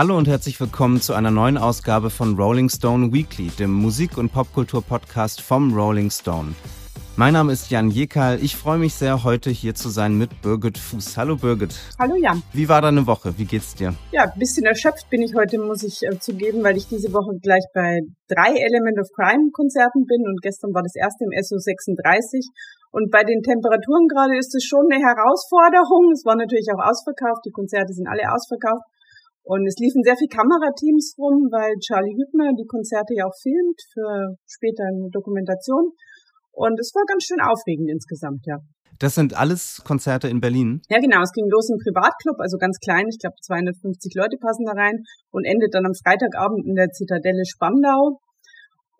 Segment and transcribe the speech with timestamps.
[0.00, 4.32] Hallo und herzlich willkommen zu einer neuen Ausgabe von Rolling Stone Weekly, dem Musik- und
[4.32, 6.54] Popkultur-Podcast vom Rolling Stone.
[7.16, 8.42] Mein Name ist Jan Jekal.
[8.42, 11.18] Ich freue mich sehr, heute hier zu sein mit Birgit Fuß.
[11.18, 11.74] Hallo Birgit.
[11.98, 12.42] Hallo Jan.
[12.54, 13.36] Wie war deine Woche?
[13.36, 13.92] Wie geht's dir?
[14.10, 17.36] Ja, ein bisschen erschöpft bin ich heute, muss ich äh, zugeben, weil ich diese Woche
[17.42, 21.58] gleich bei drei Element of Crime Konzerten bin und gestern war das erste im SO
[21.58, 22.48] 36
[22.90, 26.08] und bei den Temperaturen gerade ist es schon eine Herausforderung.
[26.14, 28.88] Es war natürlich auch ausverkauft, die Konzerte sind alle ausverkauft.
[29.42, 33.80] Und es liefen sehr viele Kamerateams rum, weil Charlie Hübner die Konzerte ja auch filmt
[33.92, 35.92] für später eine Dokumentation.
[36.52, 38.58] Und es war ganz schön aufregend insgesamt, ja.
[39.00, 40.82] Das sind alles Konzerte in Berlin?
[40.90, 41.22] Ja, genau.
[41.22, 43.08] Es ging los im Privatclub, also ganz klein.
[43.08, 45.00] Ich glaube, 250 Leute passen da rein
[45.32, 48.20] und endet dann am Freitagabend in der Zitadelle Spandau.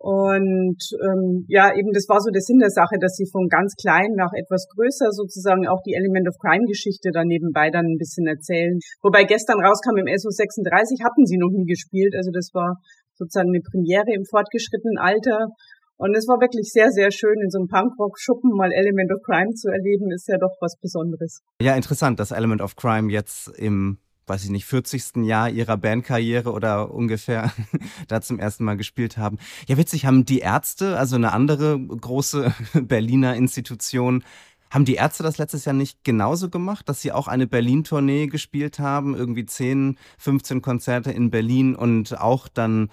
[0.01, 3.77] Und ähm, ja, eben das war so der Sinn der Sache, dass sie von ganz
[3.77, 8.01] klein nach etwas größer sozusagen auch die Element of Crime Geschichte da nebenbei dann ein
[8.01, 8.81] bisschen erzählen.
[9.05, 12.81] Wobei gestern rauskam im SO 36 hatten sie noch nie gespielt, also das war
[13.13, 15.53] sozusagen eine Premiere im fortgeschrittenen Alter.
[16.01, 19.53] Und es war wirklich sehr, sehr schön, in so einem Punkrock-Schuppen mal Element of Crime
[19.53, 21.45] zu erleben, ist ja doch was Besonderes.
[21.61, 25.23] Ja, interessant, dass Element of Crime jetzt im weiß ich nicht, 40.
[25.25, 27.51] Jahr ihrer Bandkarriere oder ungefähr
[28.07, 29.37] da zum ersten Mal gespielt haben.
[29.67, 34.23] Ja, witzig, haben die Ärzte, also eine andere große Berliner Institution,
[34.71, 38.79] haben die Ärzte das letztes Jahr nicht genauso gemacht, dass sie auch eine Berlin-Tournee gespielt
[38.79, 42.89] haben, irgendwie 10, 15 Konzerte in Berlin und auch dann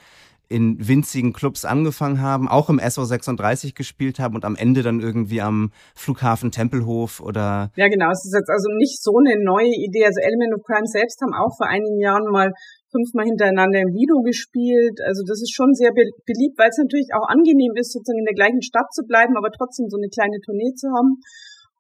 [0.49, 5.41] in winzigen Clubs angefangen haben, auch im SO36 gespielt haben und am Ende dann irgendwie
[5.41, 7.71] am Flughafen Tempelhof oder.
[7.77, 8.11] Ja, genau.
[8.11, 10.07] Es ist jetzt also nicht so eine neue Idee.
[10.07, 12.53] Also Element of Crime selbst haben auch vor einigen Jahren mal
[12.91, 14.97] fünfmal hintereinander im Lido gespielt.
[15.05, 18.39] Also das ist schon sehr beliebt, weil es natürlich auch angenehm ist, sozusagen in der
[18.39, 21.21] gleichen Stadt zu bleiben, aber trotzdem so eine kleine Tournee zu haben.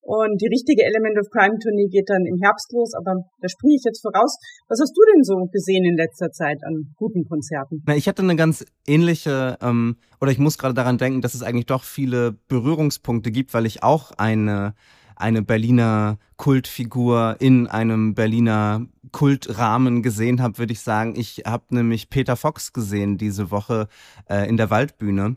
[0.00, 3.74] Und die richtige Element of Crime Tournee geht dann im Herbst los, aber da springe
[3.76, 4.38] ich jetzt voraus.
[4.68, 7.82] Was hast du denn so gesehen in letzter Zeit an guten Konzerten?
[7.94, 11.66] Ich hatte eine ganz ähnliche, ähm, oder ich muss gerade daran denken, dass es eigentlich
[11.66, 14.74] doch viele Berührungspunkte gibt, weil ich auch eine
[15.18, 21.14] eine Berliner Kultfigur in einem Berliner Kultrahmen gesehen habe, würde ich sagen.
[21.16, 23.88] Ich habe nämlich Peter Fox gesehen diese Woche
[24.28, 25.36] äh, in der Waldbühne.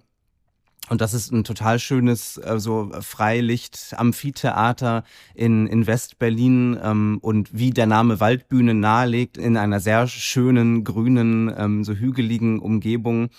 [0.89, 5.03] Und das ist ein total schönes äh, so Freilicht-Amphitheater
[5.35, 11.53] in, in West-Berlin ähm, und wie der Name Waldbühne nahelegt, in einer sehr schönen, grünen,
[11.55, 13.29] ähm, so hügeligen Umgebung.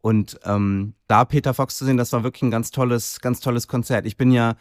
[0.00, 3.68] Und ähm, da Peter Fox zu sehen, das war wirklich ein ganz tolles, ganz tolles
[3.68, 4.06] Konzert.
[4.06, 4.56] Ich bin ja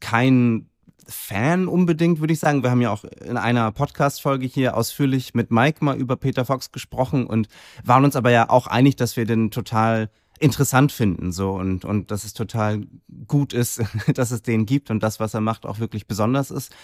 [0.00, 0.68] kein
[1.06, 2.62] Fan unbedingt, würde ich sagen.
[2.62, 6.72] Wir haben ja auch in einer Podcast-Folge hier ausführlich mit Mike mal über Peter Fox
[6.72, 7.48] gesprochen und
[7.84, 12.10] waren uns aber ja auch einig, dass wir den total interessant finden so und und
[12.10, 12.86] dass es total
[13.26, 13.82] gut ist,
[14.14, 16.74] dass es den gibt und das, was er macht, auch wirklich besonders ist.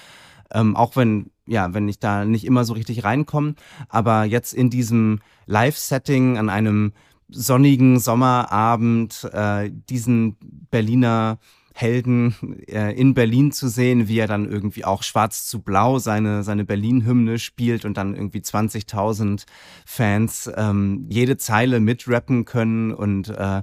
[0.53, 3.55] Ähm, auch wenn ja, wenn ich da nicht immer so richtig reinkomme,
[3.89, 6.93] aber jetzt in diesem Live-Setting an einem
[7.28, 10.37] sonnigen Sommerabend äh, diesen
[10.71, 11.39] Berliner
[11.75, 12.34] Helden
[12.69, 16.64] äh, in Berlin zu sehen, wie er dann irgendwie auch schwarz zu blau seine, seine
[16.64, 19.44] Berlin-Hymne spielt und dann irgendwie 20.000
[19.86, 23.62] Fans ähm, jede Zeile mitrappen können und äh,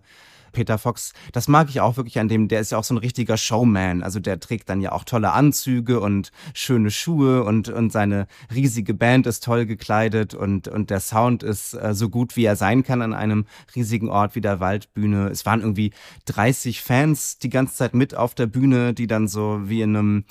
[0.58, 2.98] Peter Fox, das mag ich auch wirklich an dem, der ist ja auch so ein
[2.98, 4.02] richtiger Showman.
[4.02, 8.96] Also der trägt dann ja auch tolle Anzüge und schöne Schuhe und, und seine riesige
[8.96, 12.82] Band ist toll gekleidet und, und der Sound ist äh, so gut, wie er sein
[12.82, 15.28] kann an einem riesigen Ort wie der Waldbühne.
[15.28, 15.92] Es waren irgendwie
[16.26, 20.26] 30 Fans die ganze Zeit mit auf der Bühne, die dann so wie in einem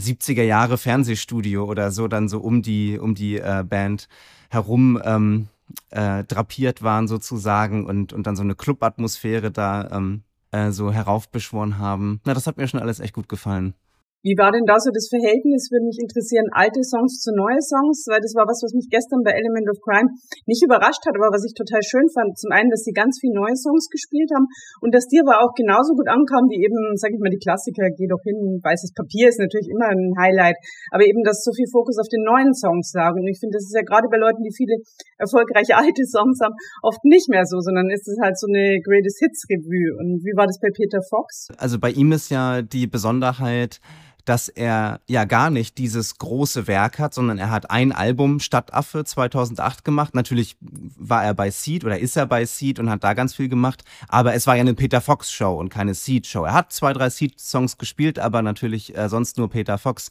[0.00, 4.06] 70er Jahre Fernsehstudio oder so dann so um die, um die äh, Band
[4.50, 5.48] herum ähm,
[5.90, 11.78] äh, drapiert waren sozusagen und, und dann so eine Clubatmosphäre da ähm, äh, so heraufbeschworen
[11.78, 12.20] haben.
[12.24, 13.74] Na, das hat mir schon alles echt gut gefallen.
[14.24, 15.68] Wie war denn da so das Verhältnis?
[15.68, 19.20] Würde mich interessieren, alte Songs zu neue Songs, weil das war was, was mich gestern
[19.20, 20.08] bei Element of Crime
[20.48, 22.32] nicht überrascht hat, aber was ich total schön fand.
[22.40, 24.48] Zum einen, dass sie ganz viele neue Songs gespielt haben
[24.80, 27.92] und dass die aber auch genauso gut ankamen wie eben, sag ich mal, die Klassiker,
[27.92, 30.56] Geh doch hin, weißes Papier ist natürlich immer ein Highlight,
[30.88, 33.12] aber eben, dass so viel Fokus auf den neuen Songs lag.
[33.12, 34.80] Und ich finde, das ist ja gerade bei Leuten, die viele
[35.20, 39.20] erfolgreiche alte Songs haben, oft nicht mehr so, sondern ist es halt so eine Greatest
[39.20, 40.00] Hits Revue.
[40.00, 41.52] Und wie war das bei Peter Fox?
[41.60, 43.84] Also bei ihm ist ja die Besonderheit,
[44.24, 49.04] dass er ja gar nicht dieses große Werk hat, sondern er hat ein Album Stadtaffe
[49.04, 50.14] 2008 gemacht.
[50.14, 53.48] Natürlich war er bei Seed oder ist er bei Seed und hat da ganz viel
[53.48, 56.44] gemacht, aber es war ja eine Peter Fox Show und keine Seed Show.
[56.44, 60.10] Er hat zwei, drei Seed Songs gespielt, aber natürlich äh, sonst nur Peter Fox.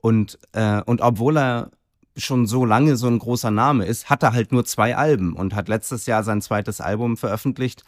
[0.00, 1.70] Und, äh, und obwohl er
[2.16, 5.54] schon so lange so ein großer Name ist, hat er halt nur zwei Alben und
[5.54, 7.84] hat letztes Jahr sein zweites Album veröffentlicht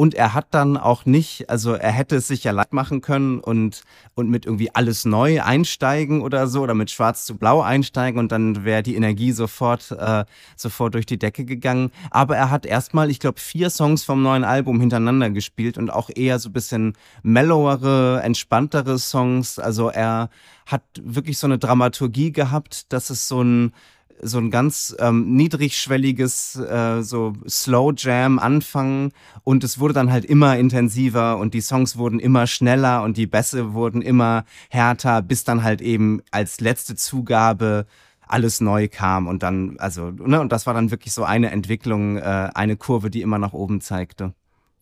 [0.00, 3.38] Und er hat dann auch nicht, also er hätte es sich ja leicht machen können
[3.38, 3.82] und,
[4.14, 8.32] und mit irgendwie alles neu einsteigen oder so oder mit schwarz zu blau einsteigen und
[8.32, 10.24] dann wäre die Energie sofort, äh,
[10.56, 11.90] sofort durch die Decke gegangen.
[12.10, 16.08] Aber er hat erstmal, ich glaube, vier Songs vom neuen Album hintereinander gespielt und auch
[16.08, 19.58] eher so ein bisschen mellowere, entspanntere Songs.
[19.58, 20.30] Also er
[20.64, 23.74] hat wirklich so eine Dramaturgie gehabt, dass es so ein
[24.22, 29.12] so ein ganz ähm, niedrigschwelliges äh, so Slow Jam anfangen
[29.44, 33.26] und es wurde dann halt immer intensiver und die Songs wurden immer schneller und die
[33.26, 37.86] Bässe wurden immer härter, bis dann halt eben als letzte Zugabe
[38.26, 42.16] alles neu kam und dann also ne und das war dann wirklich so eine Entwicklung,
[42.16, 44.34] äh, eine Kurve, die immer nach oben zeigte.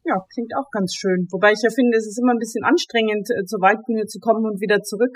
[0.05, 1.29] Ja, klingt auch ganz schön.
[1.31, 4.47] Wobei ich ja finde, es ist immer ein bisschen anstrengend, äh, zur Waldbühne zu kommen
[4.47, 5.15] und wieder zurück.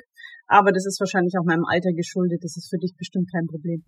[0.48, 2.44] Aber das ist wahrscheinlich auch meinem Alter geschuldet.
[2.44, 3.82] Das ist für dich bestimmt kein Problem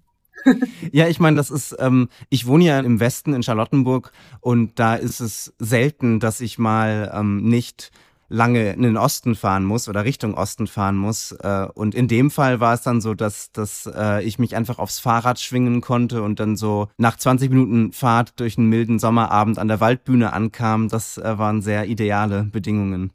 [0.92, 4.94] ja, ich meine, das ist, ähm, ich wohne ja im Westen in Charlottenburg und da
[4.94, 7.92] ist es selten, dass ich mal ähm, nicht
[8.28, 11.32] lange in den Osten fahren muss oder Richtung Osten fahren muss.
[11.32, 14.78] Äh, und in dem Fall war es dann so, dass, dass äh, ich mich einfach
[14.78, 19.58] aufs Fahrrad schwingen konnte und dann so nach 20 Minuten Fahrt durch einen milden Sommerabend
[19.58, 20.88] an der Waldbühne ankam.
[20.88, 23.12] Das äh, waren sehr ideale Bedingungen.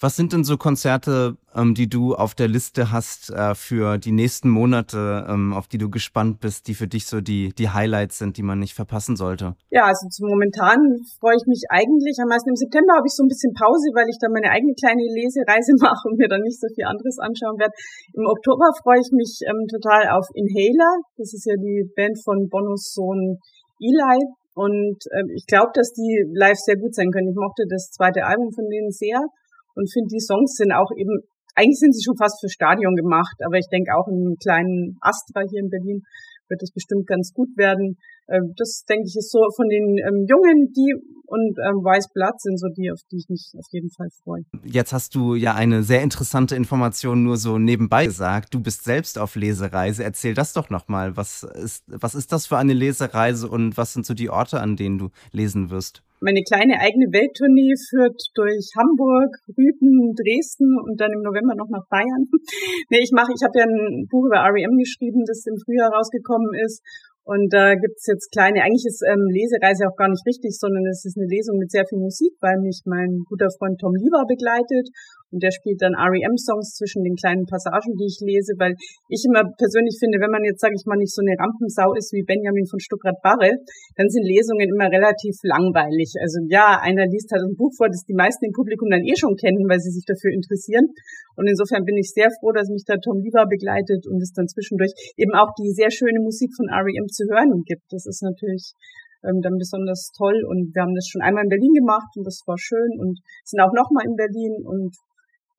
[0.00, 4.12] Was sind denn so Konzerte, ähm, die du auf der Liste hast äh, für die
[4.12, 8.18] nächsten Monate, ähm, auf die du gespannt bist, die für dich so die, die Highlights
[8.18, 9.56] sind, die man nicht verpassen sollte?
[9.70, 10.78] Ja, also zum momentan
[11.18, 12.50] freue ich mich eigentlich am meisten.
[12.50, 15.74] Im September habe ich so ein bisschen Pause, weil ich dann meine eigene kleine Lesereise
[15.82, 17.74] mache und mir dann nicht so viel anderes anschauen werde.
[18.14, 21.02] Im Oktober freue ich mich ähm, total auf Inhaler.
[21.18, 23.42] Das ist ja die Band von Bonos Sohn
[23.82, 24.22] Eli.
[24.54, 27.34] Und äh, ich glaube, dass die live sehr gut sein können.
[27.34, 29.26] Ich mochte das zweite Album von denen sehr
[29.78, 31.22] und finde, die Songs sind auch eben,
[31.54, 35.46] eigentlich sind sie schon fast für Stadion gemacht, aber ich denke auch im kleinen Astra
[35.46, 36.02] hier in Berlin
[36.50, 37.96] wird das bestimmt ganz gut werden.
[38.28, 40.94] Ähm, das denke ich ist so von den ähm, Jungen, die
[41.28, 44.44] und ähm, Weiß Blatt sind so die, auf die ich mich auf jeden Fall freue.
[44.64, 48.54] Jetzt hast du ja eine sehr interessante Information nur so nebenbei gesagt.
[48.54, 50.04] Du bist selbst auf Lesereise.
[50.04, 51.18] Erzähl das doch nochmal.
[51.18, 54.76] Was ist, was ist das für eine Lesereise und was sind so die Orte, an
[54.76, 56.02] denen du lesen wirst?
[56.20, 61.86] meine kleine eigene Welttournee führt durch Hamburg, Rüten, Dresden und dann im November noch nach
[61.88, 62.26] Bayern.
[62.90, 66.58] nee, ich mache, ich habe ja ein Buch über REM geschrieben, das im Frühjahr rausgekommen
[66.66, 66.82] ist
[67.28, 71.04] und da gibt's jetzt kleine, eigentlich ist ähm, Lesereise auch gar nicht richtig, sondern es
[71.04, 74.88] ist eine Lesung mit sehr viel Musik, weil mich mein guter Freund Tom Lieber begleitet
[75.30, 78.72] und der spielt dann REM-Songs zwischen den kleinen Passagen, die ich lese, weil
[79.12, 82.12] ich immer persönlich finde, wenn man jetzt, sage ich mal, nicht so eine Rampensau ist
[82.16, 83.60] wie Benjamin von Stuckrad-Barre,
[83.96, 86.16] dann sind Lesungen immer relativ langweilig.
[86.20, 89.16] Also ja, einer liest halt ein Buch vor, das die meisten im Publikum dann eh
[89.16, 90.88] schon kennen, weil sie sich dafür interessieren.
[91.36, 94.48] Und insofern bin ich sehr froh, dass mich da Tom Lieber begleitet und es dann
[94.48, 97.84] zwischendurch eben auch die sehr schöne Musik von REM zu hören gibt.
[97.92, 98.72] Das ist natürlich
[99.24, 102.42] ähm, dann besonders toll und wir haben das schon einmal in Berlin gemacht und das
[102.46, 104.94] war schön und sind auch nochmal in Berlin und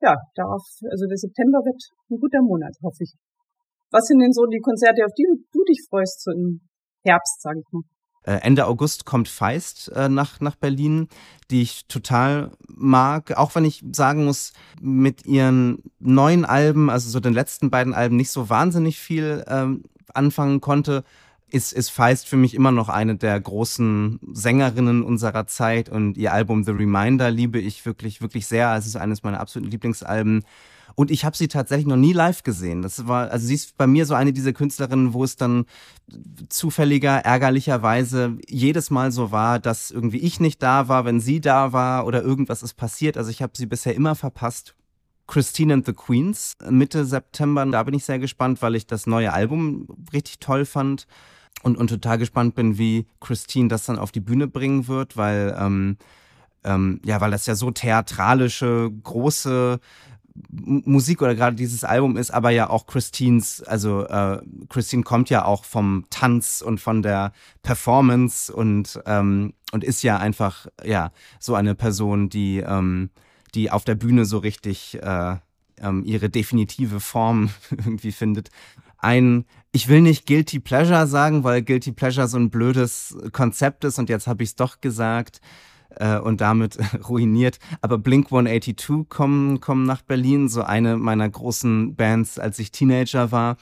[0.00, 3.12] ja, darauf, also der September wird ein guter Monat, hoffe ich.
[3.90, 6.60] Was sind denn so die Konzerte, auf die du, dich freust, so im
[7.04, 7.82] Herbst, sage ich mal?
[8.22, 11.08] Äh, Ende August kommt Feist äh, nach, nach Berlin,
[11.50, 17.18] die ich total mag, auch wenn ich sagen muss, mit ihren neuen Alben, also so
[17.18, 21.04] den letzten beiden Alben, nicht so wahnsinnig viel ähm, anfangen konnte
[21.52, 26.32] ist, ist Feist für mich immer noch eine der großen Sängerinnen unserer Zeit und ihr
[26.32, 28.74] Album The Reminder liebe ich wirklich, wirklich sehr.
[28.76, 30.44] Es ist eines meiner absoluten Lieblingsalben.
[30.94, 32.82] Und ich habe sie tatsächlich noch nie live gesehen.
[32.82, 35.64] Das war, also sie ist bei mir so eine dieser Künstlerinnen, wo es dann
[36.48, 41.72] zufälliger, ärgerlicherweise jedes Mal so war, dass irgendwie ich nicht da war, wenn sie da
[41.72, 43.16] war oder irgendwas ist passiert.
[43.16, 44.74] Also ich habe sie bisher immer verpasst.
[45.26, 49.32] Christine and the Queens Mitte September, da bin ich sehr gespannt, weil ich das neue
[49.32, 51.06] Album richtig toll fand
[51.62, 55.56] und, und total gespannt bin, wie Christine das dann auf die Bühne bringen wird, weil
[55.58, 55.96] ähm,
[56.64, 59.80] ähm, ja, weil das ja so theatralische, große
[60.50, 65.44] Musik oder gerade dieses Album ist, aber ja auch Christines, also äh, Christine kommt ja
[65.44, 71.54] auch vom Tanz und von der Performance und ähm, und ist ja einfach ja so
[71.54, 73.10] eine Person, die ähm,
[73.54, 75.36] die auf der Bühne so richtig äh,
[75.78, 78.50] ähm, ihre definitive Form irgendwie findet
[79.00, 83.98] ein, ich will nicht Guilty Pleasure sagen, weil Guilty Pleasure so ein blödes Konzept ist
[83.98, 85.40] und jetzt habe ich es doch gesagt
[85.96, 86.78] äh, und damit
[87.08, 87.58] ruiniert.
[87.80, 93.32] Aber Blink 182 kommen, kommen nach Berlin, so eine meiner großen Bands, als ich Teenager
[93.32, 93.56] war.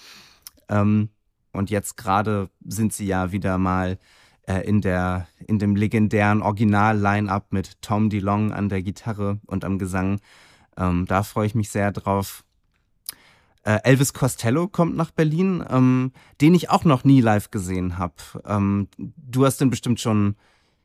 [0.68, 1.10] Ähm,
[1.52, 3.98] und jetzt gerade sind sie ja wieder mal
[4.46, 9.78] äh, in, der, in dem legendären Original-Line-Up mit Tom DeLong an der Gitarre und am
[9.78, 10.20] Gesang.
[10.76, 12.44] Ähm, da freue ich mich sehr drauf.
[13.68, 18.16] Äh, Elvis Costello kommt nach Berlin, ähm, den ich auch noch nie live gesehen habe.
[18.48, 20.36] Ähm, du hast den bestimmt schon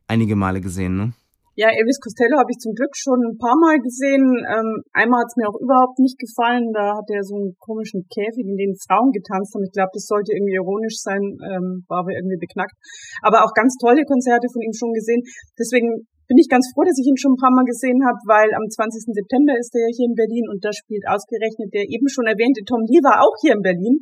[0.07, 1.13] einige Male gesehen, ne?
[1.55, 4.25] Ja, Elvis Costello habe ich zum Glück schon ein paar Mal gesehen.
[4.51, 6.73] Ähm, einmal hat es mir auch überhaupt nicht gefallen.
[6.73, 9.63] Da hat er so einen komischen Käfig, in den Frauen getanzt haben.
[9.63, 12.75] Ich glaube, das sollte irgendwie ironisch sein, ähm, war aber irgendwie beknackt.
[13.21, 15.23] Aber auch ganz tolle Konzerte von ihm schon gesehen.
[15.55, 18.49] Deswegen bin ich ganz froh, dass ich ihn schon ein paar Mal gesehen habe, weil
[18.55, 19.13] am 20.
[19.13, 22.81] September ist er hier in Berlin und da spielt ausgerechnet der eben schon erwähnte Tom
[22.87, 23.99] Lee war auch hier in Berlin.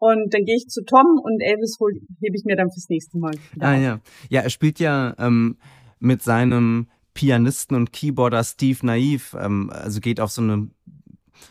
[0.00, 3.18] Und dann gehe ich zu Tom und Elvis hol, hebe ich mir dann fürs nächste
[3.18, 3.32] Mal.
[3.60, 4.00] Ah, ja.
[4.30, 5.58] ja, er spielt ja ähm,
[5.98, 10.70] mit seinem Pianisten und Keyboarder Steve Naiv, ähm, also geht auf so eine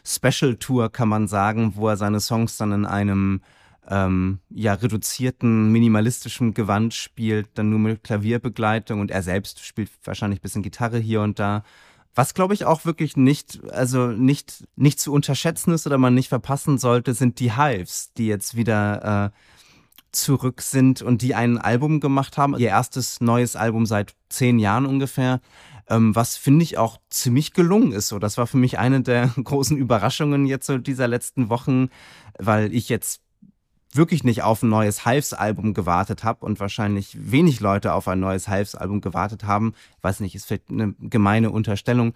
[0.04, 3.42] Special Tour, kann man sagen, wo er seine Songs dann in einem
[3.90, 10.40] ähm, ja reduzierten, minimalistischen Gewand spielt, dann nur mit Klavierbegleitung und er selbst spielt wahrscheinlich
[10.40, 11.64] ein bisschen Gitarre hier und da.
[12.16, 16.30] Was glaube ich auch wirklich nicht, also nicht, nicht zu unterschätzen ist oder man nicht
[16.30, 19.38] verpassen sollte, sind die Hives, die jetzt wieder äh,
[20.12, 22.58] zurück sind und die ein Album gemacht haben.
[22.58, 25.40] Ihr erstes neues Album seit zehn Jahren ungefähr.
[25.88, 28.10] Ähm, was finde ich auch ziemlich gelungen ist.
[28.10, 31.90] So, das war für mich eine der großen Überraschungen jetzt so dieser letzten Wochen,
[32.38, 33.22] weil ich jetzt
[33.94, 38.48] wirklich nicht auf ein neues Hives-Album gewartet habe und wahrscheinlich wenig Leute auf ein neues
[38.48, 39.74] Hives-Album gewartet haben.
[40.02, 42.14] Weiß nicht, ist vielleicht eine gemeine Unterstellung.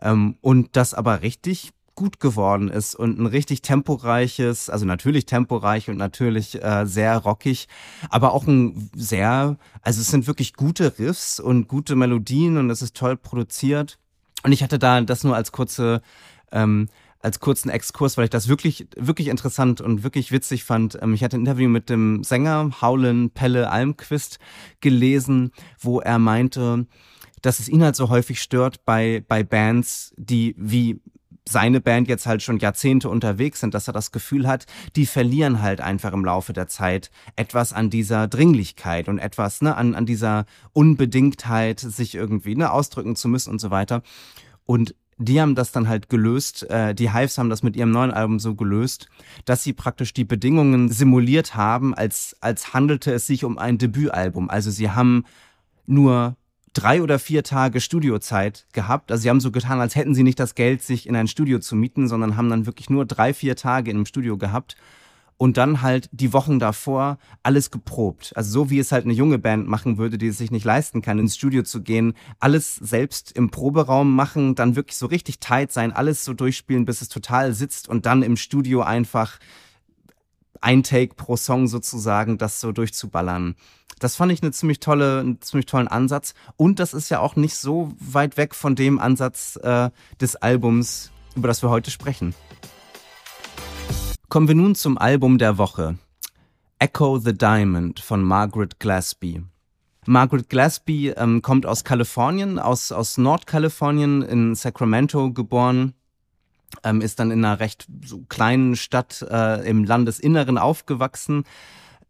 [0.00, 5.88] Ähm, und das aber richtig gut geworden ist und ein richtig temporeiches, also natürlich temporeich
[5.88, 7.68] und natürlich äh, sehr rockig,
[8.10, 12.82] aber auch ein sehr, also es sind wirklich gute Riffs und gute Melodien und es
[12.82, 13.98] ist toll produziert.
[14.42, 16.02] Und ich hatte da das nur als kurze
[16.52, 16.88] ähm,
[17.26, 20.96] als kurzen Exkurs, weil ich das wirklich, wirklich interessant und wirklich witzig fand.
[21.02, 24.38] Ähm, ich hatte ein Interview mit dem Sänger Howlin Pelle Almquist
[24.80, 26.86] gelesen, wo er meinte,
[27.42, 31.00] dass es ihn halt so häufig stört bei, bei Bands, die wie
[31.48, 35.62] seine Band jetzt halt schon Jahrzehnte unterwegs sind, dass er das Gefühl hat, die verlieren
[35.62, 40.06] halt einfach im Laufe der Zeit etwas an dieser Dringlichkeit und etwas ne, an, an
[40.06, 44.02] dieser Unbedingtheit, sich irgendwie ne, ausdrücken zu müssen und so weiter.
[44.64, 48.10] Und die haben das dann halt gelöst, äh, die Hives haben das mit ihrem neuen
[48.10, 49.08] Album so gelöst,
[49.44, 54.50] dass sie praktisch die Bedingungen simuliert haben, als, als handelte es sich um ein Debütalbum.
[54.50, 55.24] Also sie haben
[55.86, 56.36] nur
[56.74, 59.10] drei oder vier Tage Studiozeit gehabt.
[59.10, 61.58] Also sie haben so getan, als hätten sie nicht das Geld, sich in ein Studio
[61.58, 64.76] zu mieten, sondern haben dann wirklich nur drei, vier Tage in einem Studio gehabt
[65.38, 68.32] und dann halt die Wochen davor alles geprobt.
[68.34, 71.02] Also so wie es halt eine junge Band machen würde, die es sich nicht leisten
[71.02, 75.72] kann, ins Studio zu gehen, alles selbst im Proberaum machen, dann wirklich so richtig tight
[75.72, 79.38] sein, alles so durchspielen, bis es total sitzt und dann im Studio einfach
[80.60, 83.56] ein Take pro Song sozusagen, das so durchzuballern.
[83.98, 86.34] Das fand ich eine ziemlich tolle, einen ziemlich tollen Ansatz.
[86.56, 89.90] Und das ist ja auch nicht so weit weg von dem Ansatz äh,
[90.20, 92.34] des Albums, über das wir heute sprechen.
[94.36, 95.96] Kommen wir nun zum Album der Woche.
[96.78, 99.42] Echo the Diamond von Margaret Glasby.
[100.04, 105.94] Margaret Glasby ähm, kommt aus Kalifornien, aus, aus Nordkalifornien in Sacramento geboren,
[106.84, 111.44] ähm, ist dann in einer recht so kleinen Stadt äh, im Landesinneren aufgewachsen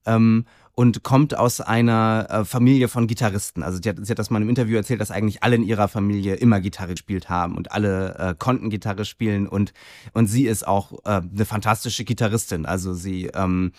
[0.05, 3.63] ähm, und kommt aus einer äh, Familie von Gitarristen.
[3.63, 5.89] Also sie hat, sie hat das mal im Interview erzählt, dass eigentlich alle in ihrer
[5.89, 9.73] Familie immer Gitarre gespielt haben und alle äh, konnten Gitarre spielen und,
[10.13, 12.67] und sie ist auch äh, eine fantastische Gitarristin.
[12.67, 13.73] Also sie ähm,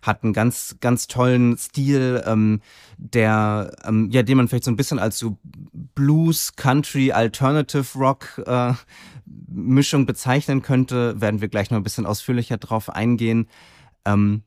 [0.00, 2.62] hat einen ganz, ganz tollen Stil, ähm,
[2.96, 5.36] der, ähm, ja, den man vielleicht so ein bisschen als so
[5.94, 8.72] Blues, Country, Alternative Rock äh,
[9.48, 11.20] Mischung bezeichnen könnte.
[11.20, 13.48] Werden wir gleich noch ein bisschen ausführlicher drauf eingehen.
[14.06, 14.44] Ähm,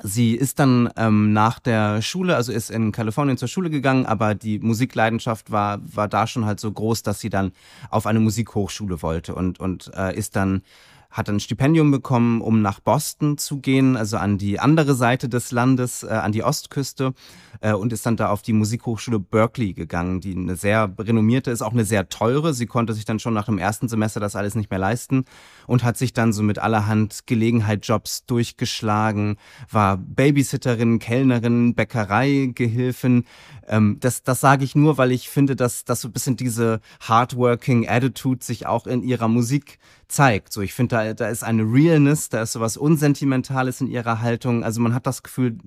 [0.00, 4.34] Sie ist dann ähm, nach der Schule, also ist in Kalifornien zur Schule gegangen, aber
[4.34, 7.52] die Musikleidenschaft war, war da schon halt so groß, dass sie dann
[7.90, 10.62] auf eine Musikhochschule wollte und, und äh, ist dann
[11.12, 15.52] hat ein Stipendium bekommen, um nach Boston zu gehen, also an die andere Seite des
[15.52, 17.12] Landes, äh, an die Ostküste
[17.60, 21.60] äh, und ist dann da auf die Musikhochschule Berkeley gegangen, die eine sehr renommierte ist,
[21.60, 22.54] auch eine sehr teure.
[22.54, 25.26] Sie konnte sich dann schon nach dem ersten Semester das alles nicht mehr leisten
[25.66, 29.36] und hat sich dann so mit allerhand Gelegenheitsjobs durchgeschlagen,
[29.70, 33.24] war Babysitterin, Kellnerin, Bäckereigehilfin.
[33.68, 36.80] Ähm, das das sage ich nur, weil ich finde, dass, dass so ein bisschen diese
[37.00, 39.78] hardworking Attitude sich auch in ihrer Musik
[40.12, 40.52] zeigt.
[40.52, 44.64] So, ich finde, da, da ist eine Realness, da ist sowas Unsentimentales in ihrer Haltung.
[44.64, 45.58] Also man hat das Gefühl,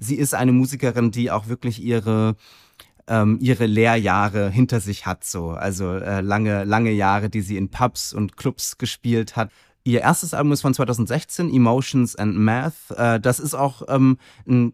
[0.00, 2.36] sie ist eine Musikerin, die auch wirklich ihre
[3.06, 7.68] ähm, ihre Lehrjahre hinter sich hat, so also äh, lange lange Jahre, die sie in
[7.68, 9.50] Pubs und Clubs gespielt hat.
[9.84, 12.90] Ihr erstes Album ist von 2016, Emotions and Math.
[12.96, 14.16] Äh, das ist auch ähm,
[14.48, 14.72] ein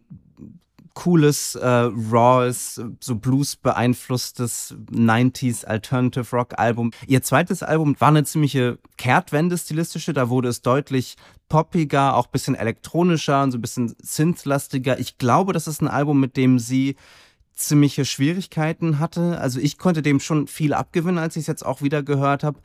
[0.93, 6.91] cooles, äh, raws, so Blues beeinflusstes 90s Alternative Rock Album.
[7.07, 11.15] Ihr zweites Album war eine ziemliche Kehrtwende stilistische, da wurde es deutlich
[11.49, 14.99] poppiger, auch bisschen elektronischer und so ein bisschen synth-lastiger.
[14.99, 16.95] Ich glaube, das ist ein Album, mit dem sie
[17.53, 19.39] ziemliche Schwierigkeiten hatte.
[19.39, 22.59] Also ich konnte dem schon viel abgewinnen, als ich es jetzt auch wieder gehört habe.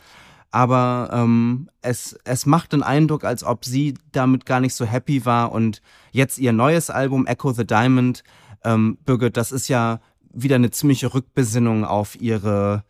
[0.56, 5.26] Aber ähm, es, es macht den Eindruck, als ob sie damit gar nicht so happy
[5.26, 5.52] war.
[5.52, 5.82] Und
[6.12, 8.25] jetzt ihr neues Album, Echo the Diamond,
[8.64, 10.00] ähm, Birgit, das ist ja
[10.32, 12.84] wieder eine ziemliche Rückbesinnung auf ihre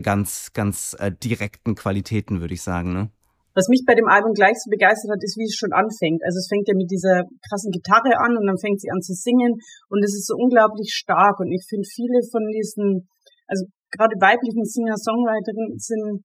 [0.00, 2.92] ganz, ganz äh, direkten Qualitäten, würde ich sagen.
[2.92, 3.10] Ne?
[3.52, 6.22] Was mich bei dem Album gleich so begeistert hat, ist, wie es schon anfängt.
[6.22, 9.14] Also es fängt ja mit dieser krassen Gitarre an und dann fängt sie an zu
[9.18, 9.58] singen
[9.90, 13.10] und es ist so unglaublich stark und ich finde viele von diesen,
[13.50, 16.22] also gerade weiblichen Singer-Songwriterinnen sind,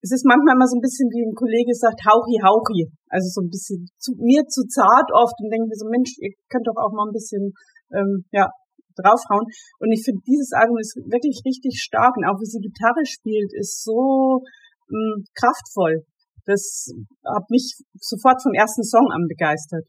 [0.00, 3.40] es ist manchmal immer so ein bisschen wie ein Kollege sagt, hauchi hauchi, also so
[3.44, 6.80] ein bisschen zu, mir zu zart oft und denke mir so, Mensch, ihr könnt doch
[6.80, 7.52] auch mal ein bisschen,
[7.92, 8.48] ähm, ja,
[8.96, 9.46] draufhauen.
[9.78, 13.52] Und ich finde, dieses Album ist wirklich richtig stark und auch wie sie Gitarre spielt,
[13.54, 14.42] ist so
[14.90, 16.04] ähm, kraftvoll
[16.50, 16.92] das
[17.24, 19.86] hat mich sofort vom ersten Song an begeistert.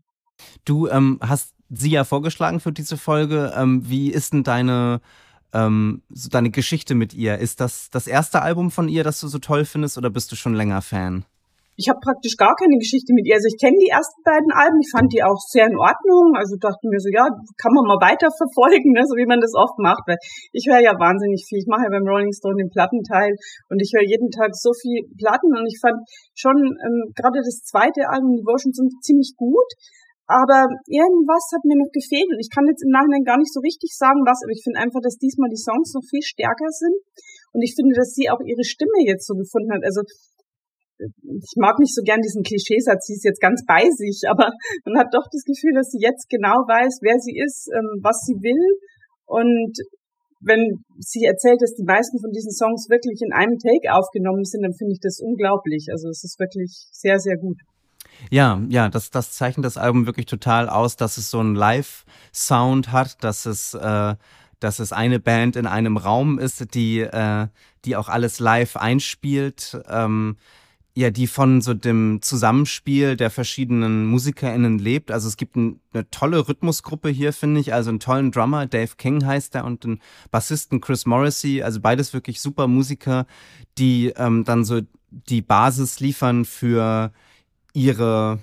[0.65, 3.53] Du ähm, hast sie ja vorgeschlagen für diese Folge.
[3.55, 5.01] Ähm, wie ist denn deine,
[5.53, 7.37] ähm, so deine Geschichte mit ihr?
[7.37, 10.35] Ist das das erste Album von ihr, das du so toll findest, oder bist du
[10.35, 11.25] schon länger Fan?
[11.81, 13.35] ich habe praktisch gar keine Geschichte mit ihr.
[13.35, 16.37] Also ich kenne die ersten beiden Alben, ich fand die auch sehr in Ordnung.
[16.37, 17.25] Also dachte mir so, ja,
[17.57, 19.01] kann man mal weiter verfolgen, ne?
[19.07, 20.05] so wie man das oft macht.
[20.05, 20.21] Weil
[20.53, 21.57] ich höre ja wahnsinnig viel.
[21.57, 23.33] Ich mache ja beim Rolling Stone den Plattenteil
[23.73, 25.97] und ich höre jeden Tag so viel Platten und ich fand
[26.37, 29.67] schon ähm, gerade das zweite Album, Devotion, sind ziemlich gut.
[30.31, 33.59] Aber irgendwas hat mir noch gefehlt und ich kann jetzt im Nachhinein gar nicht so
[33.59, 36.95] richtig sagen, was, aber ich finde einfach, dass diesmal die Songs noch viel stärker sind.
[37.51, 39.83] Und ich finde, dass sie auch ihre Stimme jetzt so gefunden hat.
[39.83, 40.07] Also
[41.03, 44.55] ich mag nicht so gern diesen Klischeesatz, sie ist jetzt ganz bei sich, aber
[44.87, 48.23] man hat doch das Gefühl, dass sie jetzt genau weiß, wer sie ist, ähm, was
[48.23, 48.79] sie will.
[49.27, 49.75] Und
[50.41, 54.63] wenn sie erzählt, dass die meisten von diesen Songs wirklich in einem Take aufgenommen sind,
[54.63, 55.91] dann finde ich das unglaublich.
[55.91, 57.59] Also es ist wirklich sehr, sehr gut.
[58.29, 62.91] Ja, ja, das, das zeichnet das Album wirklich total aus, dass es so einen Live-Sound
[62.91, 64.15] hat, dass es, äh,
[64.59, 67.47] dass es eine Band in einem Raum ist, die, äh,
[67.85, 69.81] die auch alles live einspielt.
[69.89, 70.37] Ähm,
[70.93, 75.09] ja, die von so dem Zusammenspiel der verschiedenen MusikerInnen lebt.
[75.09, 77.73] Also es gibt ein, eine tolle Rhythmusgruppe hier, finde ich.
[77.73, 81.63] Also einen tollen Drummer, Dave King heißt er, und einen Bassisten, Chris Morrissey.
[81.63, 83.25] Also beides wirklich super Musiker,
[83.77, 87.13] die ähm, dann so die Basis liefern für
[87.73, 88.39] ihre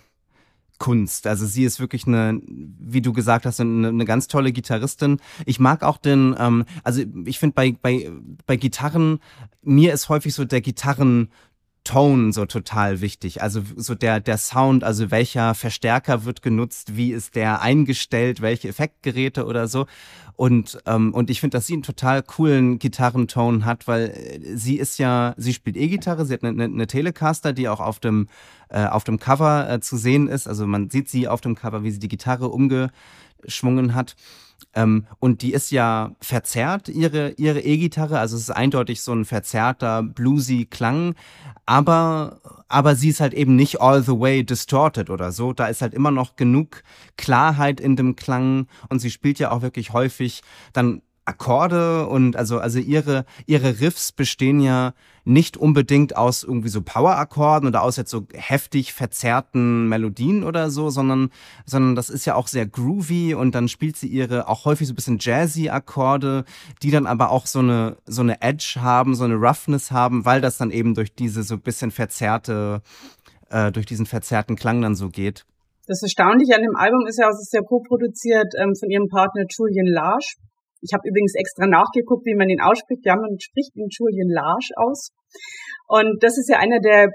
[0.78, 1.26] Kunst.
[1.26, 5.20] Also sie ist wirklich eine, wie du gesagt hast, eine, eine ganz tolle Gitarristin.
[5.44, 8.10] Ich mag auch den, ähm, also ich finde bei, bei,
[8.46, 9.18] bei Gitarren,
[9.62, 11.30] mir ist häufig so der Gitarren
[11.88, 13.40] Tone so total wichtig.
[13.42, 18.68] Also so der, der Sound, also welcher Verstärker wird genutzt, wie ist der eingestellt, welche
[18.68, 19.86] Effektgeräte oder so.
[20.36, 24.76] Und, ähm, und ich finde, dass sie einen total coolen Gitarrenton hat, weil äh, sie
[24.76, 28.28] ist ja, sie spielt E-Gitarre, sie hat eine, eine Telecaster, die auch auf dem,
[28.68, 30.46] äh, auf dem Cover äh, zu sehen ist.
[30.46, 34.14] Also man sieht sie auf dem Cover, wie sie die Gitarre umgeschwungen hat.
[34.74, 38.18] Ähm, und die ist ja verzerrt, ihre, ihre E-Gitarre.
[38.18, 41.14] Also es ist eindeutig so ein verzerrter, bluesy Klang.
[41.66, 45.52] Aber, aber sie ist halt eben nicht all the way distorted oder so.
[45.52, 46.82] Da ist halt immer noch genug
[47.16, 48.66] Klarheit in dem Klang.
[48.88, 50.42] Und sie spielt ja auch wirklich häufig
[50.72, 56.80] dann Akkorde und also, also ihre, ihre Riffs bestehen ja nicht unbedingt aus irgendwie so
[56.80, 61.30] Power-Akkorden oder aus jetzt so heftig verzerrten Melodien oder so, sondern,
[61.66, 64.94] sondern das ist ja auch sehr groovy und dann spielt sie ihre auch häufig so
[64.94, 66.44] ein bisschen jazzy Akkorde,
[66.82, 70.40] die dann aber auch so eine, so eine Edge haben, so eine Roughness haben, weil
[70.40, 72.80] das dann eben durch diese so ein bisschen verzerrte,
[73.50, 75.44] äh, durch diesen verzerrten Klang dann so geht.
[75.86, 79.44] Das Erstaunliche an dem Album ist ja, es ist ja co-produziert ähm, von ihrem Partner
[79.48, 80.36] Julian Large.
[80.80, 83.04] Ich habe übrigens extra nachgeguckt, wie man ihn ausspricht.
[83.04, 85.10] Ja, man spricht ihn Julian Large aus.
[85.88, 87.10] Und das ist ja einer der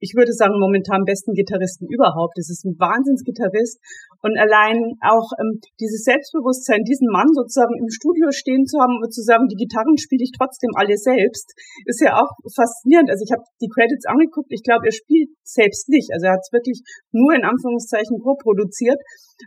[0.00, 2.40] ich würde sagen, momentan besten Gitarristen überhaupt.
[2.40, 3.76] Es ist ein Wahnsinnsgitarrist.
[4.24, 9.12] Und allein auch ähm, dieses Selbstbewusstsein, diesen Mann sozusagen im Studio stehen zu haben und
[9.12, 11.52] zu sagen, die Gitarren spiele ich trotzdem alle selbst,
[11.84, 13.12] ist ja auch faszinierend.
[13.12, 14.48] Also ich habe die Credits angeguckt.
[14.50, 16.08] Ich glaube, er spielt selbst nicht.
[16.16, 16.80] Also er hat es wirklich
[17.12, 18.98] nur in Anführungszeichen co-produziert.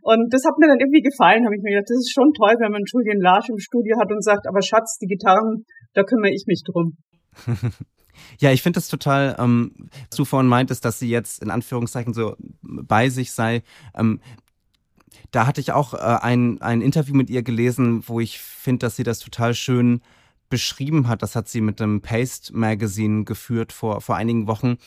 [0.05, 1.45] Und das hat mir dann irgendwie gefallen.
[1.45, 4.13] Habe ich mir gedacht, das ist schon toll, wenn man Julian Larsch im Studio hat
[4.13, 5.65] und sagt, aber Schatz, die Gitarren,
[5.97, 6.97] da kümmere ich mich drum.
[8.39, 9.71] Ja, ich finde das total, ähm,
[10.09, 13.63] was du vorhin meintest, dass sie jetzt in Anführungszeichen so bei sich sei.
[13.95, 14.19] Ähm,
[15.31, 18.95] da hatte ich auch äh, ein, ein Interview mit ihr gelesen, wo ich finde, dass
[18.95, 20.01] sie das total schön
[20.49, 21.23] beschrieben hat.
[21.23, 24.77] Das hat sie mit dem Paste Magazine geführt vor, vor einigen Wochen,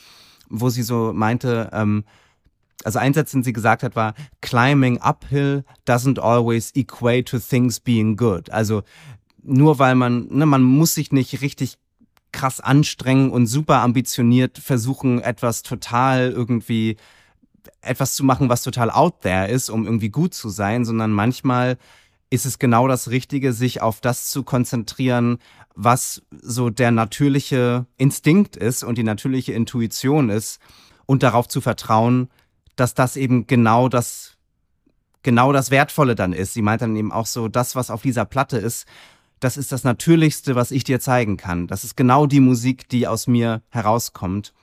[0.49, 2.05] wo sie so meinte, ähm,
[2.83, 7.79] also ein Satz, den sie gesagt hat, war, climbing uphill doesn't always equate to things
[7.79, 8.49] being good.
[8.49, 8.83] Also
[9.43, 11.77] nur weil man, ne, man muss sich nicht richtig
[12.37, 16.97] krass anstrengen und super ambitioniert versuchen, etwas total irgendwie
[17.81, 21.77] etwas zu machen, was total out there ist, um irgendwie gut zu sein, sondern manchmal
[22.29, 25.39] ist es genau das Richtige, sich auf das zu konzentrieren,
[25.73, 30.59] was so der natürliche Instinkt ist und die natürliche Intuition ist
[31.07, 32.29] und darauf zu vertrauen,
[32.75, 34.37] dass das eben genau das
[35.23, 36.53] genau das Wertvolle dann ist.
[36.53, 38.85] Sie meint dann eben auch so, das, was auf dieser Platte ist,
[39.39, 41.67] das ist das Natürlichste, was ich dir zeigen kann.
[41.67, 44.53] Das ist genau die Musik, die aus mir herauskommt.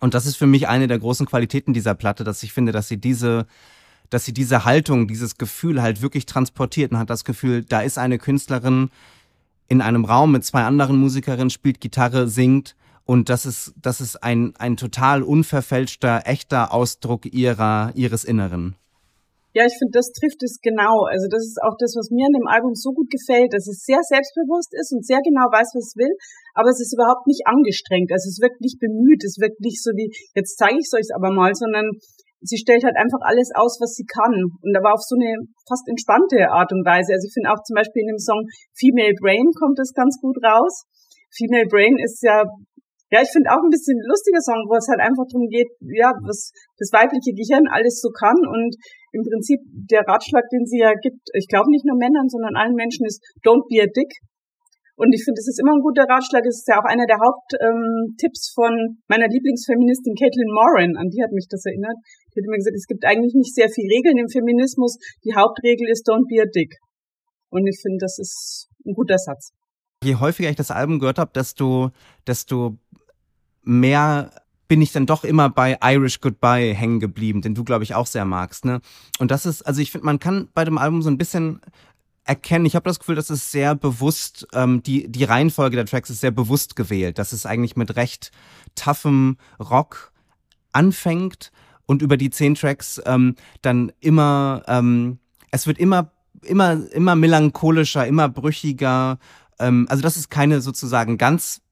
[0.00, 2.88] Und das ist für mich eine der großen Qualitäten dieser Platte, dass ich finde, dass
[2.88, 3.46] sie diese,
[4.10, 7.98] dass sie diese Haltung, dieses Gefühl halt wirklich transportiert und hat das Gefühl, da ist
[7.98, 8.90] eine Künstlerin
[9.68, 14.22] in einem Raum mit zwei anderen Musikerinnen, spielt Gitarre, singt und das ist, das ist
[14.22, 18.74] ein, ein total unverfälschter, echter Ausdruck ihrer, ihres Inneren.
[19.56, 21.08] Ja, ich finde, das trifft es genau.
[21.08, 23.88] Also das ist auch das, was mir an dem Album so gut gefällt, dass es
[23.88, 26.12] sehr selbstbewusst ist und sehr genau weiß, was es will,
[26.52, 28.12] aber es ist überhaupt nicht angestrengt.
[28.12, 31.08] Also es wirkt nicht bemüht, es wirkt nicht so wie, jetzt zeige ich es euch
[31.16, 31.88] aber mal, sondern
[32.44, 34.36] sie stellt halt einfach alles aus, was sie kann.
[34.60, 37.16] Und aber auf so eine fast entspannte Art und Weise.
[37.16, 38.44] Also ich finde auch zum Beispiel in dem Song
[38.76, 40.84] Female Brain kommt das ganz gut raus.
[41.32, 42.44] Female Brain ist ja
[43.10, 46.10] ja, ich finde auch ein bisschen lustiger Song, wo es halt einfach darum geht, ja,
[46.26, 48.74] was das weibliche Gehirn alles so kann und
[49.16, 52.76] im Prinzip der Ratschlag, den sie ja gibt, ich glaube nicht nur Männern, sondern allen
[52.76, 54.12] Menschen ist, don't be a dick.
[54.96, 56.44] Und ich finde, es ist immer ein guter Ratschlag.
[56.48, 58.72] Es ist ja auch einer der Haupttipps ähm, von
[59.08, 60.96] meiner Lieblingsfeministin Caitlin Moran.
[60.96, 62.00] An die hat mich das erinnert.
[62.32, 64.96] Die hat immer gesagt, es gibt eigentlich nicht sehr viel Regeln im Feminismus.
[65.24, 66.80] Die Hauptregel ist don't be a dick.
[67.50, 69.52] Und ich finde, das ist ein guter Satz.
[70.02, 71.90] Je häufiger ich das Album gehört habe, desto,
[72.26, 72.78] desto
[73.62, 74.32] mehr
[74.68, 78.06] bin ich dann doch immer bei Irish Goodbye hängen geblieben, den du, glaube ich, auch
[78.06, 78.64] sehr magst.
[78.64, 78.80] Ne?
[79.18, 81.60] Und das ist, also ich finde, man kann bei dem Album so ein bisschen
[82.24, 86.10] erkennen, ich habe das Gefühl, dass es sehr bewusst, ähm, die, die Reihenfolge der Tracks
[86.10, 88.32] ist sehr bewusst gewählt, dass es eigentlich mit recht
[88.74, 90.12] toughem Rock
[90.72, 91.52] anfängt
[91.86, 95.18] und über die zehn Tracks ähm, dann immer, ähm,
[95.52, 96.10] es wird immer,
[96.42, 99.18] immer, immer melancholischer, immer brüchiger.
[99.60, 101.62] Ähm, also das ist keine sozusagen ganz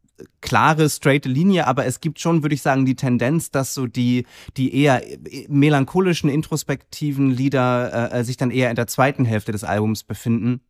[0.40, 4.26] klare, straighte Linie, aber es gibt schon, würde ich sagen, die Tendenz, dass so die,
[4.56, 5.02] die eher
[5.48, 10.60] melancholischen, introspektiven Lieder äh, sich dann eher in der zweiten Hälfte des Albums befinden,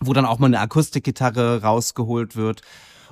[0.00, 2.62] wo dann auch mal eine Akustikgitarre rausgeholt wird.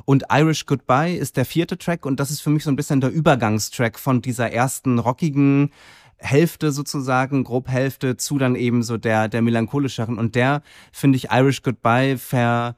[0.04, 3.00] Und Irish Goodbye ist der vierte Track und das ist für mich so ein bisschen
[3.00, 5.72] der Übergangstrack von dieser ersten rockigen
[6.18, 10.18] Hälfte sozusagen, grob Hälfte zu dann eben so der, der melancholischeren.
[10.18, 10.62] Und der,
[10.92, 12.76] finde ich, Irish Goodbye ver,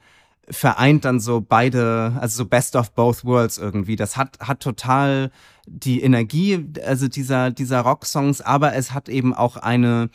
[0.51, 3.97] vereint dann so beide, also so Best of Both Worlds irgendwie.
[3.97, 5.31] Das hat, hat total
[5.67, 10.11] die Energie, also dieser, dieser Rocksongs, aber es hat eben auch eine,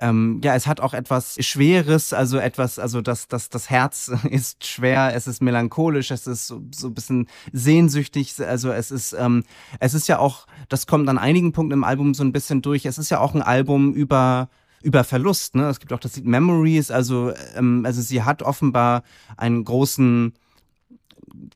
[0.00, 4.66] ähm, ja, es hat auch etwas Schweres, also etwas, also das, das, das Herz ist
[4.66, 9.44] schwer, es ist melancholisch, es ist so, so ein bisschen sehnsüchtig, also es ist, ähm,
[9.80, 12.84] es ist ja auch, das kommt an einigen Punkten im Album so ein bisschen durch,
[12.84, 14.48] es ist ja auch ein Album über
[14.82, 15.54] über Verlust.
[15.54, 15.68] Ne?
[15.68, 19.02] Es gibt auch das Lied Memories, also, ähm, also sie hat offenbar
[19.36, 20.32] einen großen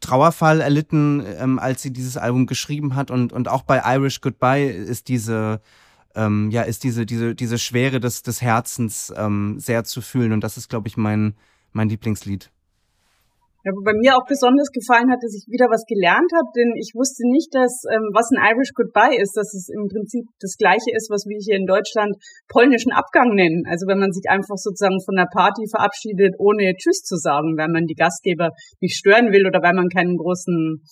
[0.00, 3.10] Trauerfall erlitten, ähm, als sie dieses Album geschrieben hat.
[3.10, 5.60] Und, und auch bei Irish Goodbye ist diese,
[6.14, 10.32] ähm, ja, ist diese, diese, diese Schwere des, des Herzens ähm, sehr zu fühlen.
[10.32, 11.34] Und das ist, glaube ich, mein,
[11.72, 12.51] mein Lieblingslied.
[13.64, 16.98] Ja, bei mir auch besonders gefallen hat, dass ich wieder was gelernt habe, denn ich
[16.98, 20.90] wusste nicht, dass ähm, was ein Irish Goodbye ist, dass es im Prinzip das gleiche
[20.90, 22.18] ist, was wir hier in Deutschland
[22.50, 23.62] polnischen Abgang nennen.
[23.70, 27.70] Also wenn man sich einfach sozusagen von der Party verabschiedet, ohne Tschüss zu sagen, weil
[27.70, 28.50] man die Gastgeber
[28.82, 30.82] nicht stören will oder weil man keinen großen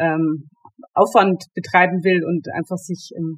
[0.00, 0.48] ähm,
[0.96, 3.36] Aufwand betreiben will und einfach sich ähm,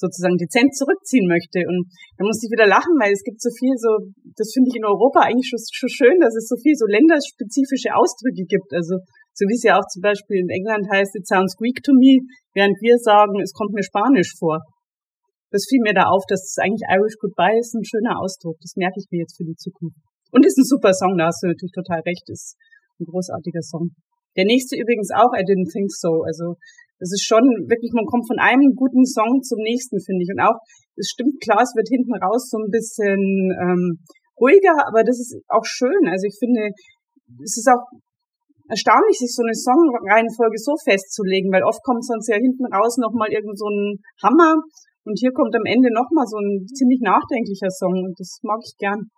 [0.00, 1.60] sozusagen dezent zurückziehen möchte.
[1.68, 4.76] Und da muss ich wieder lachen, weil es gibt so viel so, das finde ich
[4.80, 8.72] in Europa eigentlich schon, schon schön, dass es so viel so länderspezifische Ausdrücke gibt.
[8.72, 8.98] Also
[9.36, 12.24] so wie es ja auch zum Beispiel in England heißt, it sounds Greek to me,
[12.56, 14.64] während wir sagen, es kommt mir Spanisch vor.
[15.52, 18.56] Das fiel mir da auf, dass es eigentlich Irish Goodbye ist, ein schöner Ausdruck.
[18.62, 19.98] Das merke ich mir jetzt für die Zukunft.
[20.30, 22.54] Und ist ein super Song, da hast du natürlich total recht, ist
[23.00, 23.90] ein großartiger Song.
[24.36, 26.22] Der nächste übrigens auch, I didn't think so.
[26.22, 26.54] Also
[27.00, 30.30] das ist schon wirklich, man kommt von einem guten Song zum nächsten, finde ich.
[30.30, 30.60] Und auch,
[31.00, 33.18] es stimmt klar, es wird hinten raus so ein bisschen
[33.56, 34.04] ähm,
[34.36, 36.04] ruhiger, aber das ist auch schön.
[36.06, 36.68] Also ich finde,
[37.40, 37.88] es ist auch
[38.68, 43.32] erstaunlich, sich so eine Songreihenfolge so festzulegen, weil oft kommt sonst ja hinten raus nochmal
[43.32, 44.60] irgend so ein Hammer
[45.04, 48.76] und hier kommt am Ende nochmal so ein ziemlich nachdenklicher Song und das mag ich
[48.78, 49.10] gern.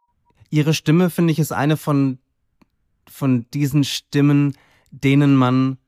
[0.50, 2.18] Ihre Stimme, finde ich, ist eine von,
[3.08, 4.56] von diesen Stimmen,
[4.90, 5.78] denen man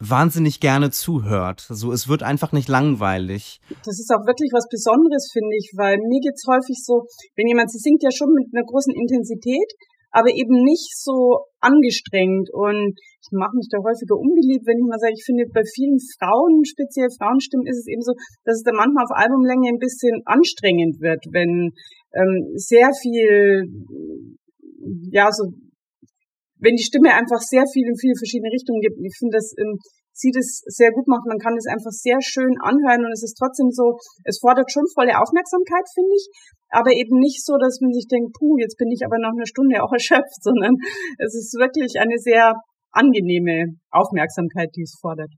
[0.00, 1.60] wahnsinnig gerne zuhört.
[1.68, 3.60] So, es wird einfach nicht langweilig.
[3.84, 7.04] Das ist auch wirklich was Besonderes, finde ich, weil mir geht's häufig so,
[7.36, 9.70] wenn jemand, sie singt ja schon mit einer großen Intensität
[10.10, 12.50] aber eben nicht so angestrengt.
[12.52, 15.98] Und ich mache mich da häufiger unbeliebt, wenn ich mal sage, ich finde, bei vielen
[16.18, 18.12] Frauen, speziell Frauenstimmen, ist es eben so,
[18.44, 21.70] dass es dann manchmal auf Albumlänge ein bisschen anstrengend wird, wenn
[22.14, 23.70] ähm, sehr viel,
[25.10, 25.54] ja, so,
[26.60, 29.00] wenn die Stimme einfach sehr viel in viele verschiedene Richtungen gibt.
[29.00, 29.80] Ich finde, das ähm,
[30.12, 31.26] sie das sehr gut macht.
[31.26, 34.84] Man kann es einfach sehr schön anhören und es ist trotzdem so, es fordert schon
[34.94, 36.28] volle Aufmerksamkeit, finde ich,
[36.68, 39.46] aber eben nicht so, dass man sich denkt, puh, jetzt bin ich aber nach einer
[39.46, 40.76] Stunde auch erschöpft, sondern
[41.18, 42.54] es ist wirklich eine sehr
[42.92, 45.30] angenehme Aufmerksamkeit, die es fordert.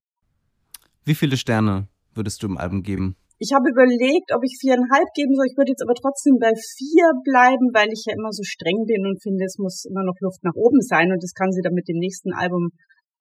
[1.05, 3.17] Wie viele Sterne würdest du im Album geben?
[3.43, 5.51] Ich habe überlegt, ob ich viereinhalb geben soll.
[5.51, 9.03] Ich würde jetzt aber trotzdem bei vier bleiben, weil ich ja immer so streng bin
[9.03, 11.11] und finde, es muss immer noch Luft nach oben sein.
[11.11, 12.71] Und das kann sie dann mit dem nächsten Album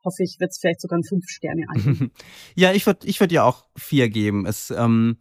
[0.04, 2.12] hoffe ich, wird es vielleicht sogar ein fünf Sterne an.
[2.56, 4.46] ja, ich würde ich würd ja auch vier geben.
[4.46, 5.18] Es, ähm,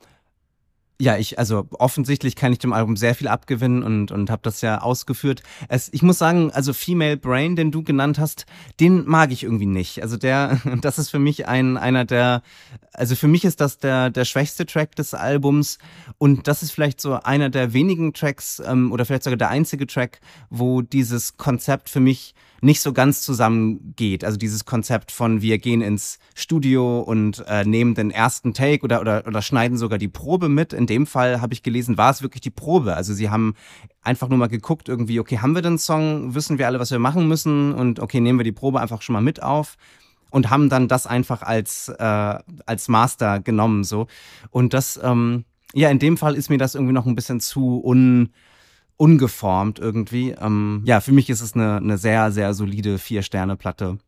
[1.00, 4.60] ja, ich, also offensichtlich kann ich dem Album sehr viel abgewinnen und, und habe das
[4.60, 5.42] ja ausgeführt.
[5.68, 8.44] Es, ich muss sagen, also Female Brain, den du genannt hast,
[8.80, 10.02] den mag ich irgendwie nicht.
[10.02, 12.42] Also der, das ist für mich ein, einer der,
[12.92, 15.78] also für mich ist das der, der schwächste Track des Albums
[16.18, 19.86] und das ist vielleicht so einer der wenigen Tracks ähm, oder vielleicht sogar der einzige
[19.86, 24.24] Track, wo dieses Konzept für mich nicht so ganz zusammengeht.
[24.24, 29.00] Also dieses Konzept von wir gehen ins Studio und äh, nehmen den ersten Take oder,
[29.00, 30.72] oder, oder schneiden sogar die Probe mit.
[30.72, 32.94] In dem Fall habe ich gelesen, war es wirklich die Probe.
[32.94, 33.54] Also sie haben
[34.02, 36.98] einfach nur mal geguckt, irgendwie, okay, haben wir den Song, wissen wir alle, was wir
[36.98, 39.76] machen müssen und okay, nehmen wir die Probe einfach schon mal mit auf
[40.30, 43.84] und haben dann das einfach als, äh, als Master genommen.
[43.84, 44.06] so
[44.50, 47.82] Und das, ähm, ja, in dem Fall ist mir das irgendwie noch ein bisschen zu
[47.84, 48.30] un
[49.00, 50.32] ungeformt irgendwie.
[50.32, 53.98] Ähm, ja, für mich ist es eine, eine sehr, sehr solide Vier-Sterne-Platte.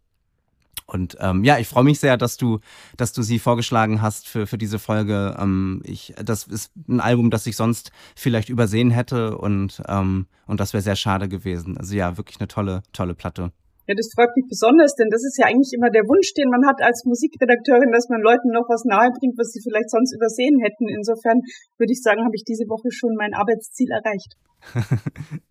[0.87, 2.61] Und ähm, ja, ich freue mich sehr, dass du,
[2.99, 5.35] dass du sie vorgeschlagen hast für, für diese Folge.
[5.39, 10.61] Ähm, ich, das ist ein Album, das ich sonst vielleicht übersehen hätte und, ähm, und
[10.61, 11.79] das wäre sehr schade gewesen.
[11.79, 13.51] Also ja, wirklich eine tolle, tolle Platte.
[13.89, 16.67] Ja, das freut mich besonders, denn das ist ja eigentlich immer der Wunsch, den man
[16.67, 20.89] hat als Musikredakteurin, dass man Leuten noch was nahebringt, was sie vielleicht sonst übersehen hätten.
[20.89, 21.43] Insofern
[21.79, 24.39] würde ich sagen, habe ich diese Woche schon mein Arbeitsziel erreicht.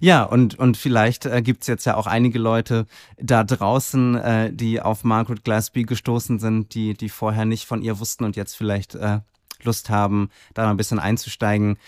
[0.00, 2.86] ja, und, und vielleicht äh, gibt es jetzt ja auch einige Leute
[3.18, 7.98] da draußen, äh, die auf Margaret Glasby gestoßen sind, die, die vorher nicht von ihr
[7.98, 9.18] wussten und jetzt vielleicht äh,
[9.64, 11.78] Lust haben, da mal ein bisschen einzusteigen.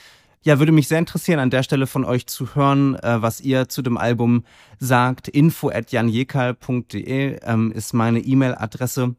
[0.47, 3.71] Ja, würde mich sehr interessieren, an der Stelle von euch zu hören, äh, was ihr
[3.71, 4.45] zu dem Album
[4.79, 5.27] sagt.
[5.27, 9.17] info at janjekal.de ähm, ist meine E-Mail-Adresse.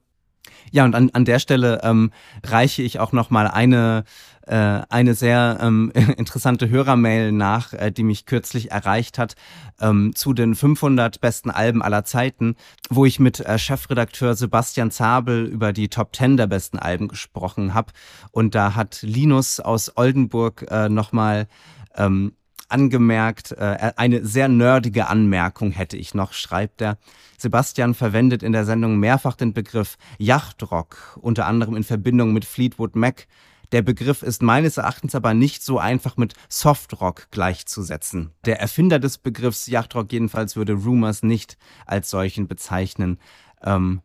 [0.70, 2.12] Ja, und an, an der Stelle ähm,
[2.44, 4.04] reiche ich auch noch mal eine
[4.48, 9.36] äh, eine sehr ähm, interessante Hörermail nach, äh, die mich kürzlich erreicht hat,
[9.80, 12.56] ähm, zu den 500 besten Alben aller Zeiten,
[12.90, 17.74] wo ich mit äh, Chefredakteur Sebastian Zabel über die Top 10 der besten Alben gesprochen
[17.74, 17.92] habe.
[18.32, 21.48] Und da hat Linus aus Oldenburg äh, nochmal
[21.96, 22.34] ähm,
[22.70, 26.98] angemerkt, äh, eine sehr nerdige Anmerkung hätte ich noch, schreibt er.
[27.38, 32.96] Sebastian verwendet in der Sendung mehrfach den Begriff Yachtrock, unter anderem in Verbindung mit Fleetwood
[32.96, 33.28] Mac,
[33.72, 38.32] der Begriff ist meines Erachtens aber nicht so einfach mit Softrock gleichzusetzen.
[38.46, 43.20] Der Erfinder des Begriffs Yachtrock jedenfalls würde Rumors nicht als solchen bezeichnen.
[43.64, 44.02] Ähm,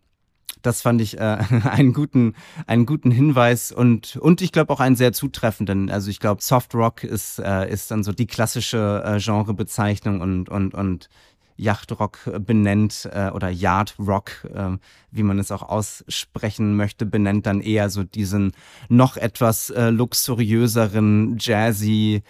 [0.63, 1.21] das fand ich äh,
[1.65, 2.35] einen guten
[2.67, 5.91] einen guten Hinweis und und ich glaube auch einen sehr zutreffenden.
[5.91, 10.49] Also ich glaube Soft Rock ist äh, ist dann so die klassische äh, Genrebezeichnung und
[10.49, 11.09] und und
[11.61, 14.77] Yachtrock benennt äh, oder Yardrock, äh,
[15.11, 18.53] wie man es auch aussprechen möchte, benennt dann eher so diesen
[18.89, 22.23] noch etwas äh, luxuriöseren, jazzy,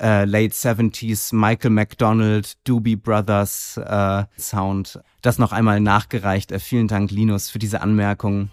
[0.00, 5.00] äh, Late 70s Michael McDonald, Doobie Brothers äh, Sound.
[5.22, 6.52] Das noch einmal nachgereicht.
[6.52, 8.50] Äh, vielen Dank, Linus, für diese Anmerkung.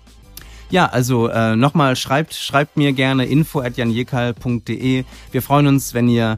[0.69, 3.77] Ja, also äh, nochmal schreibt, schreibt mir gerne info at.
[3.77, 6.37] Wir freuen uns, wenn ihr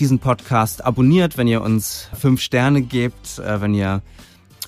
[0.00, 4.02] diesen Podcast abonniert, wenn ihr uns fünf Sterne gebt, äh, wenn ihr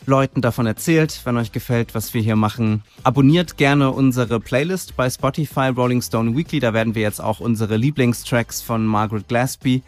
[0.07, 2.83] Leuten davon erzählt, wenn euch gefällt, was wir hier machen.
[3.05, 6.59] Abonniert gerne unsere Playlist bei Spotify Rolling Stone Weekly.
[6.59, 9.83] Da werden wir jetzt auch unsere Lieblingstracks von Margaret Glasby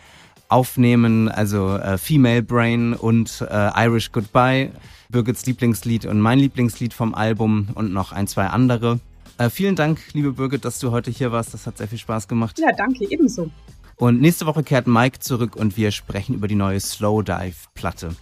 [0.48, 4.70] aufnehmen, also äh, Female Brain und äh, Irish Goodbye,
[5.09, 9.00] Birgits Lieblingslied und mein Lieblingslied vom Album und noch ein, zwei andere.
[9.38, 11.55] Äh, vielen Dank, liebe Birgit, dass du heute hier warst.
[11.55, 12.59] Das hat sehr viel Spaß gemacht.
[12.59, 13.50] Ja, danke, ebenso.
[13.96, 18.14] Und nächste Woche kehrt Mike zurück und wir sprechen über die neue Slow Dive Platte.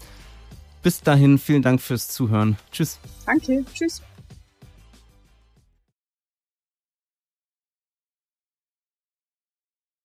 [0.83, 2.57] Bis dahin, vielen Dank fürs Zuhören.
[2.73, 2.99] Tschüss.
[3.27, 4.03] Danke, tschüss.